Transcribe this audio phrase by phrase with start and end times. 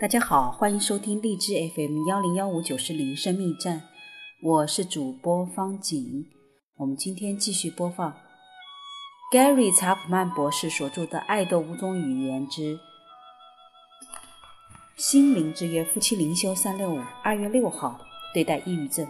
[0.00, 3.82] 大家好，欢迎收听荔枝 FM 幺零幺五九四零生命站，
[4.40, 6.24] 我是主播方景。
[6.76, 8.14] 我们今天继续播放
[9.32, 12.78] Gary 查普曼博士所著的《爱的五种语言之
[14.96, 17.98] 心灵之约》夫妻灵修三六五二月六号
[18.32, 19.04] 对待抑郁症。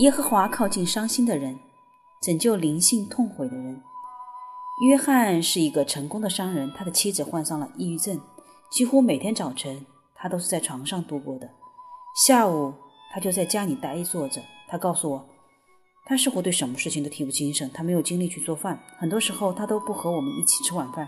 [0.00, 1.58] 耶和华靠近伤心的人，
[2.20, 3.82] 拯救灵性痛悔的人。
[4.86, 8.20] 约翰是一个成功的商人，他的妻子患上了抑郁症。
[8.72, 11.50] 几乎每天早晨，他都是在床上度过的。
[12.16, 12.72] 下午，
[13.12, 14.40] 他就在家里呆坐着。
[14.66, 15.28] 他告诉我，
[16.06, 21.06] 他似乎对什么事情都提不精神，他没有精力去做饭，很多时候他都不和我们一起吃晚饭。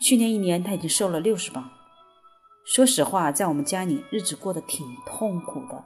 [0.00, 1.70] 去年一年，他已经瘦了六十磅。
[2.64, 5.84] 说实话，在我们家里，日子过得挺痛苦的。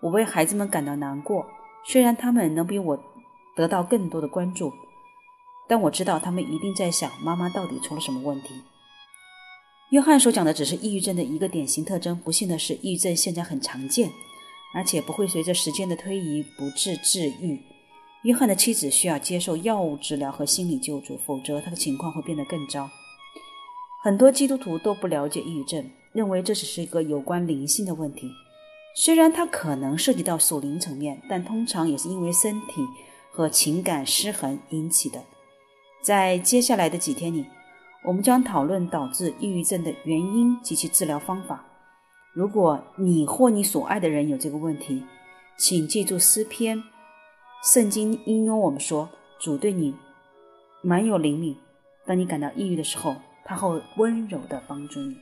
[0.00, 1.44] 我为孩子们感到难过，
[1.84, 2.98] 虽然他们能比我
[3.54, 4.72] 得到更多的关注，
[5.68, 8.54] 但我知道他们一定在想，妈妈到底出了什么问题。
[9.90, 12.14] 约翰所讲的只是抑郁症的一个典型特征。
[12.18, 14.10] 不幸的是，抑郁症现在很常见，
[14.74, 17.58] 而且不会随着时间的推移不治治愈。
[18.22, 22.90] 约翰的妻子需要接受药物治疗和心理救助，否则他的情况会变得更糟。
[24.02, 28.28] 很多基督徒都不了解抑郁症，认为这只是一个有关灵性的问题。
[28.94, 32.84] 虽然它可能涉及到属灵层面，但通常也是因为身体
[33.30, 35.24] 和情感失衡引起的。
[36.02, 37.46] 在接下来的几天里。
[38.04, 41.64] 我们将讨论导致抑郁症的原因及其治疗方法。
[42.32, 45.02] 如果你或你所爱的人有这个问题，
[45.58, 46.82] 请记住诗篇、
[47.64, 49.08] 圣经应用我们说
[49.40, 49.94] ：“主对你
[50.82, 51.56] 蛮有灵敏。
[52.06, 55.16] 当你感到抑郁的时候，他会温柔地帮助你。”